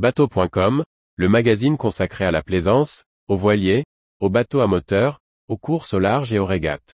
Bateau.com, 0.00 0.82
le 1.16 1.28
magazine 1.28 1.76
consacré 1.76 2.24
à 2.24 2.30
la 2.30 2.42
plaisance, 2.42 3.04
aux 3.28 3.36
voiliers, 3.36 3.84
aux 4.18 4.30
bateaux 4.30 4.62
à 4.62 4.66
moteur, 4.66 5.18
aux 5.46 5.58
courses 5.58 5.92
au 5.92 5.98
large 5.98 6.32
et 6.32 6.38
aux 6.38 6.46
régates. 6.46 6.94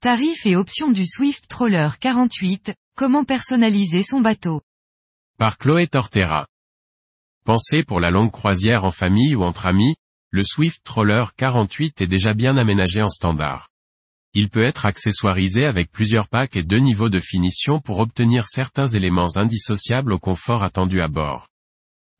Tarifs 0.00 0.46
et 0.46 0.56
options 0.56 0.90
du 0.90 1.04
Swift 1.04 1.46
Troller 1.46 1.90
48, 2.00 2.72
comment 2.96 3.24
personnaliser 3.24 4.02
son 4.02 4.22
bateau? 4.22 4.62
Par 5.36 5.58
Chloé 5.58 5.88
Tortera. 5.88 6.46
Pensé 7.44 7.82
pour 7.82 8.00
la 8.00 8.10
longue 8.10 8.32
croisière 8.32 8.86
en 8.86 8.90
famille 8.90 9.36
ou 9.36 9.42
entre 9.42 9.66
amis, 9.66 9.96
le 10.30 10.44
Swift 10.44 10.84
Troller 10.84 11.24
48 11.38 12.02
est 12.02 12.06
déjà 12.06 12.34
bien 12.34 12.58
aménagé 12.58 13.00
en 13.00 13.08
standard. 13.08 13.70
Il 14.34 14.50
peut 14.50 14.64
être 14.64 14.84
accessoirisé 14.84 15.64
avec 15.64 15.90
plusieurs 15.90 16.28
packs 16.28 16.56
et 16.56 16.62
deux 16.62 16.80
niveaux 16.80 17.08
de 17.08 17.18
finition 17.18 17.80
pour 17.80 17.98
obtenir 17.98 18.46
certains 18.46 18.88
éléments 18.88 19.36
indissociables 19.36 20.12
au 20.12 20.18
confort 20.18 20.62
attendu 20.62 21.00
à 21.00 21.08
bord. 21.08 21.48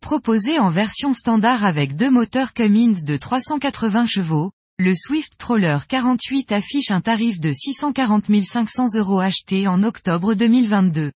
Proposé 0.01 0.59
en 0.59 0.71
version 0.71 1.13
standard 1.13 1.67
avec 1.67 1.97
deux 1.97 2.11
moteurs 2.11 2.55
Cummins 2.55 3.03
de 3.05 3.17
380 3.19 4.07
chevaux, 4.07 4.53
le 4.79 4.95
Swift 4.95 5.37
Troller 5.37 5.79
48 5.87 6.53
affiche 6.53 6.91
un 6.91 7.03
tarif 7.03 7.41
de 7.41 7.53
640 7.53 8.25
500 8.43 8.87
euros 8.97 9.21
acheté 9.21 9.69
en 9.69 9.83
octobre 9.83 10.33
2022. 10.33 11.13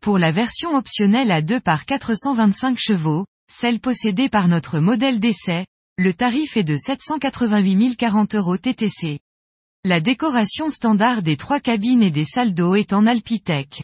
Pour 0.00 0.18
la 0.18 0.30
version 0.30 0.76
optionnelle 0.76 1.32
à 1.32 1.42
2 1.42 1.58
par 1.58 1.86
425 1.86 2.78
chevaux, 2.78 3.26
celle 3.50 3.80
possédée 3.80 4.28
par 4.28 4.46
notre 4.46 4.78
modèle 4.78 5.18
d'essai, 5.18 5.66
le 6.00 6.14
tarif 6.14 6.56
est 6.56 6.64
de 6.64 6.78
788 6.78 7.94
040 7.94 8.34
euros 8.34 8.56
TTC. 8.56 9.18
La 9.84 10.00
décoration 10.00 10.70
standard 10.70 11.20
des 11.20 11.36
trois 11.36 11.60
cabines 11.60 12.02
et 12.02 12.10
des 12.10 12.24
salles 12.24 12.54
d'eau 12.54 12.74
est 12.74 12.94
en 12.94 13.04
Alpitech. 13.04 13.82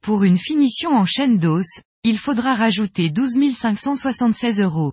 Pour 0.00 0.22
une 0.22 0.38
finition 0.38 0.90
en 0.90 1.04
chaîne 1.04 1.38
d'os, 1.38 1.66
il 2.04 2.18
faudra 2.18 2.54
rajouter 2.54 3.10
12 3.10 3.52
576 3.52 4.60
euros. 4.60 4.92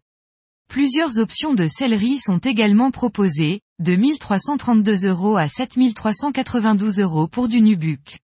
Plusieurs 0.67 1.19
options 1.19 1.53
de 1.53 1.67
sellerie 1.67 2.17
sont 2.17 2.39
également 2.39 2.89
proposées, 2.89 3.61
de 3.77 3.95
1332 3.95 5.05
euros 5.05 5.37
à 5.37 5.47
7392 5.49 6.99
euros 6.99 7.27
pour 7.27 7.49
du 7.49 7.61
Nubuck. 7.61 8.17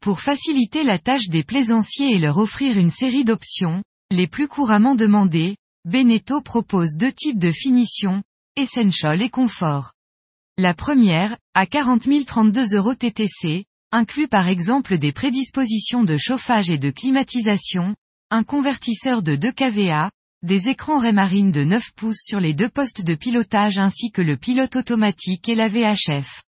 Pour 0.00 0.20
faciliter 0.20 0.84
la 0.84 1.00
tâche 1.00 1.26
des 1.26 1.42
plaisanciers 1.42 2.14
et 2.14 2.20
leur 2.20 2.38
offrir 2.38 2.78
une 2.78 2.92
série 2.92 3.24
d'options, 3.24 3.82
les 4.12 4.28
plus 4.28 4.46
couramment 4.46 4.94
demandées, 4.94 5.56
Beneteau 5.84 6.40
propose 6.40 6.94
deux 6.94 7.10
types 7.10 7.40
de 7.40 7.50
finition, 7.50 8.22
Essential 8.54 9.20
et 9.20 9.30
Confort. 9.30 9.92
La 10.56 10.74
première, 10.74 11.36
à 11.54 11.66
40 11.66 12.06
032 12.24 12.74
euros 12.76 12.94
TTC, 12.94 13.64
inclut 13.90 14.28
par 14.28 14.46
exemple 14.46 14.98
des 14.98 15.10
prédispositions 15.10 16.04
de 16.04 16.16
chauffage 16.16 16.70
et 16.70 16.78
de 16.78 16.90
climatisation, 16.90 17.96
un 18.30 18.44
convertisseur 18.44 19.24
de 19.24 19.34
2 19.34 19.50
kVA, 19.50 20.12
des 20.44 20.68
écrans 20.68 21.00
Raymarine 21.00 21.50
de 21.50 21.64
9 21.64 21.92
pouces 21.96 22.22
sur 22.22 22.38
les 22.38 22.54
deux 22.54 22.68
postes 22.68 23.02
de 23.02 23.16
pilotage 23.16 23.78
ainsi 23.78 24.12
que 24.12 24.22
le 24.22 24.36
pilote 24.36 24.76
automatique 24.76 25.48
et 25.48 25.56
la 25.56 25.66
VHF. 25.66 26.44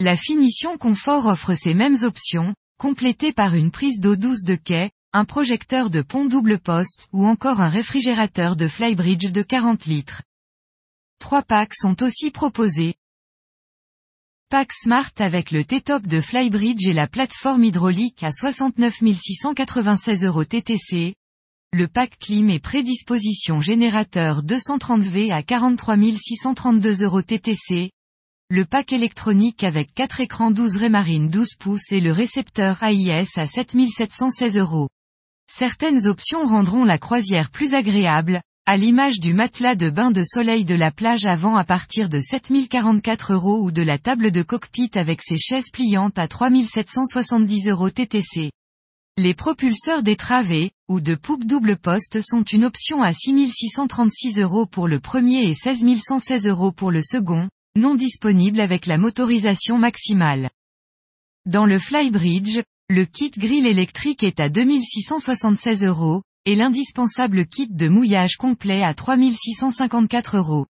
La 0.00 0.16
finition 0.16 0.78
confort 0.78 1.26
offre 1.26 1.54
ces 1.54 1.74
mêmes 1.74 1.98
options, 2.02 2.56
complétées 2.76 3.32
par 3.32 3.54
une 3.54 3.70
prise 3.70 4.00
d'eau 4.00 4.16
douce 4.16 4.42
de 4.42 4.56
quai, 4.56 4.90
un 5.16 5.24
projecteur 5.24 5.90
de 5.90 6.02
pont 6.02 6.24
double 6.24 6.58
poste 6.58 7.06
ou 7.12 7.24
encore 7.24 7.60
un 7.60 7.68
réfrigérateur 7.68 8.56
de 8.56 8.66
Flybridge 8.66 9.30
de 9.30 9.42
40 9.42 9.86
litres. 9.86 10.22
Trois 11.20 11.42
packs 11.42 11.74
sont 11.74 12.02
aussi 12.02 12.32
proposés. 12.32 12.96
Pack 14.50 14.72
Smart 14.72 15.12
avec 15.18 15.52
le 15.52 15.64
T-Top 15.64 16.04
de 16.08 16.20
Flybridge 16.20 16.88
et 16.88 16.92
la 16.92 17.06
plateforme 17.06 17.62
hydraulique 17.62 18.24
à 18.24 18.32
69 18.32 18.92
696 19.14 20.24
euros 20.24 20.44
TTC, 20.44 21.14
le 21.72 21.86
pack 21.86 22.18
clim 22.18 22.50
et 22.50 22.58
prédisposition 22.58 23.60
générateur 23.60 24.42
230V 24.42 25.32
à 25.32 25.44
43 25.44 25.96
632 26.16 27.04
euros 27.04 27.22
TTC, 27.22 27.92
le 28.50 28.64
pack 28.64 28.92
électronique 28.92 29.62
avec 29.62 29.94
4 29.94 30.20
écrans 30.20 30.50
12 30.50 30.74
Raymarine 30.74 31.30
12 31.30 31.54
pouces 31.60 31.92
et 31.92 32.00
le 32.00 32.10
récepteur 32.10 32.82
AIS 32.82 33.38
à 33.38 33.46
7716 33.46 34.58
euros. 34.58 34.88
Certaines 35.48 36.06
options 36.08 36.46
rendront 36.46 36.84
la 36.84 36.98
croisière 36.98 37.50
plus 37.50 37.74
agréable, 37.74 38.40
à 38.66 38.78
l'image 38.78 39.20
du 39.20 39.34
matelas 39.34 39.76
de 39.76 39.90
bain 39.90 40.10
de 40.10 40.22
soleil 40.24 40.64
de 40.64 40.74
la 40.74 40.90
plage 40.90 41.26
avant 41.26 41.54
à 41.56 41.64
partir 41.64 42.08
de 42.08 42.18
7044 42.18 43.34
euros 43.34 43.60
ou 43.62 43.70
de 43.70 43.82
la 43.82 43.98
table 43.98 44.32
de 44.32 44.42
cockpit 44.42 44.90
avec 44.94 45.20
ses 45.22 45.36
chaises 45.36 45.70
pliantes 45.70 46.18
à 46.18 46.28
3770 46.28 47.68
euros 47.68 47.90
TTC. 47.90 48.50
Les 49.16 49.34
propulseurs 49.34 50.02
détravés, 50.02 50.72
ou 50.88 51.00
de 51.00 51.14
poupe 51.14 51.44
double 51.44 51.76
poste 51.76 52.20
sont 52.20 52.42
une 52.42 52.64
option 52.64 53.02
à 53.02 53.12
6636 53.12 54.40
euros 54.40 54.66
pour 54.66 54.88
le 54.88 54.98
premier 54.98 55.44
et 55.44 55.54
16116 55.54 56.48
euros 56.48 56.72
pour 56.72 56.90
le 56.90 57.02
second, 57.02 57.48
non 57.76 57.94
disponible 57.94 58.60
avec 58.60 58.86
la 58.86 58.98
motorisation 58.98 59.78
maximale. 59.78 60.50
Dans 61.46 61.66
le 61.66 61.78
Flybridge, 61.78 62.62
le 62.90 63.06
kit 63.06 63.30
grille 63.30 63.66
électrique 63.66 64.22
est 64.22 64.40
à 64.40 64.50
2676 64.50 65.84
euros, 65.84 66.22
et 66.44 66.54
l'indispensable 66.54 67.46
kit 67.46 67.68
de 67.70 67.88
mouillage 67.88 68.36
complet 68.36 68.82
à 68.82 68.92
3654 68.92 70.36
euros. 70.36 70.66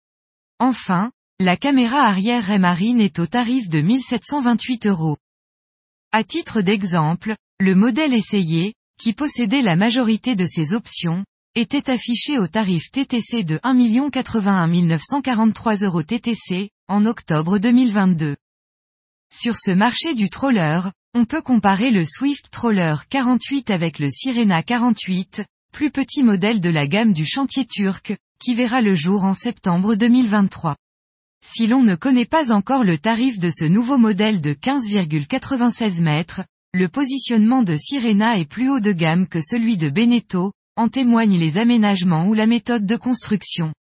Enfin, 0.59 1.11
la 1.41 1.57
caméra 1.57 2.07
arrière 2.07 2.45
Raymarine 2.45 3.01
est 3.01 3.19
au 3.19 3.27
tarif 3.27 3.71
de 3.71 3.81
1728 3.81 4.87
euros. 4.87 5.17
À 6.13 6.23
titre 6.23 6.61
d'exemple, 6.61 7.35
le 7.59 7.75
modèle 7.75 8.13
essayé, 8.13 8.75
qui 9.01 9.15
possédait 9.15 9.63
la 9.63 9.77
majorité 9.77 10.37
de 10.37 10.45
ces 10.45 10.75
options, 10.75 11.25
était 11.55 11.89
affiché 11.89 12.39
au 12.39 12.47
tarif 12.47 12.91
TTC 12.91 13.43
de 13.43 13.59
1 13.63 14.11
81 14.11 14.67
943 14.69 15.77
euros 15.77 16.03
TTC, 16.03 16.69
en 16.89 17.07
octobre 17.07 17.59
2022. 17.59 18.37
Sur 19.33 19.57
ce 19.57 19.71
marché 19.71 20.13
du 20.13 20.29
troller, 20.29 20.83
on 21.15 21.27
peut 21.27 21.43
comparer 21.43 21.91
le 21.91 22.05
Swift 22.07 22.51
Troller 22.51 22.97
48 23.11 23.71
avec 23.71 23.99
le 23.99 24.09
Sirena 24.09 24.63
48, 24.63 25.45
plus 25.73 25.91
petit 25.91 26.23
modèle 26.23 26.61
de 26.61 26.71
la 26.71 26.87
gamme 26.87 27.13
du 27.13 27.27
chantier 27.27 27.67
turc, 27.67 28.17
qui 28.41 28.55
verra 28.55 28.81
le 28.81 28.95
jour 28.95 29.23
en 29.23 29.35
septembre 29.35 29.95
2023. 29.95 30.75
Si 31.45 31.67
l'on 31.67 31.83
ne 31.83 31.97
connaît 31.97 32.25
pas 32.25 32.51
encore 32.51 32.83
le 32.83 32.97
tarif 32.97 33.39
de 33.39 33.51
ce 33.51 33.65
nouveau 33.65 33.99
modèle 33.99 34.41
de 34.41 34.55
15,96 34.55 36.01
mètres, 36.01 36.43
le 36.73 36.89
positionnement 36.89 37.63
de 37.63 37.77
Sirena 37.77 38.39
est 38.39 38.47
plus 38.47 38.71
haut 38.71 38.81
de 38.81 38.93
gamme 38.93 39.29
que 39.29 39.41
celui 39.43 39.77
de 39.77 39.91
Beneteau, 39.91 40.53
en 40.77 40.89
témoignent 40.89 41.39
les 41.39 41.59
aménagements 41.59 42.27
ou 42.27 42.33
la 42.33 42.47
méthode 42.47 42.87
de 42.87 42.97
construction. 42.97 43.75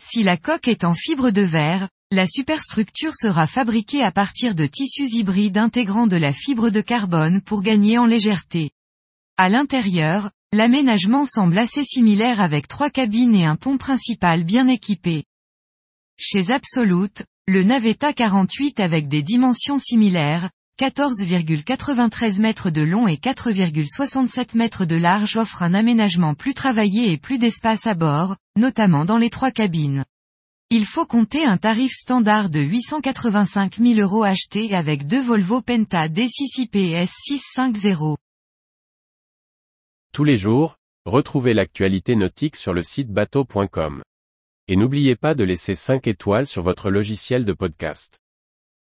Si 0.00 0.22
la 0.22 0.36
coque 0.36 0.68
est 0.68 0.84
en 0.84 0.94
fibre 0.94 1.30
de 1.30 1.42
verre, 1.42 1.88
la 2.12 2.26
superstructure 2.26 3.14
sera 3.14 3.46
fabriquée 3.46 4.02
à 4.02 4.10
partir 4.10 4.56
de 4.56 4.66
tissus 4.66 5.16
hybrides 5.16 5.58
intégrant 5.58 6.08
de 6.08 6.16
la 6.16 6.32
fibre 6.32 6.68
de 6.70 6.80
carbone 6.80 7.40
pour 7.40 7.62
gagner 7.62 7.98
en 7.98 8.06
légèreté. 8.06 8.72
À 9.36 9.48
l'intérieur, 9.48 10.32
l'aménagement 10.52 11.24
semble 11.24 11.56
assez 11.56 11.84
similaire 11.84 12.40
avec 12.40 12.66
trois 12.66 12.90
cabines 12.90 13.36
et 13.36 13.44
un 13.44 13.54
pont 13.54 13.78
principal 13.78 14.42
bien 14.42 14.66
équipé. 14.66 15.22
Chez 16.18 16.50
Absolute, 16.50 17.24
le 17.46 17.62
Navetta 17.62 18.12
48 18.12 18.80
avec 18.80 19.06
des 19.06 19.22
dimensions 19.22 19.78
similaires, 19.78 20.50
14,93 20.80 22.40
mètres 22.40 22.70
de 22.70 22.82
long 22.82 23.06
et 23.06 23.18
4,67 23.18 24.56
mètres 24.56 24.84
de 24.84 24.96
large 24.96 25.36
offre 25.36 25.62
un 25.62 25.74
aménagement 25.74 26.34
plus 26.34 26.54
travaillé 26.54 27.12
et 27.12 27.18
plus 27.18 27.38
d'espace 27.38 27.86
à 27.86 27.94
bord, 27.94 28.34
notamment 28.56 29.04
dans 29.04 29.18
les 29.18 29.30
trois 29.30 29.52
cabines. 29.52 30.04
Il 30.72 30.84
faut 30.84 31.04
compter 31.04 31.44
un 31.44 31.56
tarif 31.56 31.90
standard 31.90 32.48
de 32.48 32.60
885 32.60 33.78
000 33.78 33.98
euros 33.98 34.22
acheté 34.22 34.72
avec 34.72 35.04
deux 35.04 35.20
Volvo 35.20 35.62
Penta 35.62 36.06
D6 36.06 36.60
IPS 36.60 37.10
650. 37.10 38.16
Tous 40.12 40.22
les 40.22 40.38
jours, 40.38 40.76
retrouvez 41.06 41.54
l'actualité 41.54 42.14
nautique 42.14 42.54
sur 42.54 42.72
le 42.72 42.84
site 42.84 43.08
bateau.com. 43.08 44.04
Et 44.68 44.76
n'oubliez 44.76 45.16
pas 45.16 45.34
de 45.34 45.42
laisser 45.42 45.74
5 45.74 46.06
étoiles 46.06 46.46
sur 46.46 46.62
votre 46.62 46.88
logiciel 46.88 47.44
de 47.44 47.52
podcast. 47.52 48.19